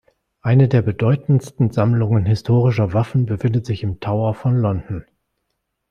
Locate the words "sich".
3.67-3.83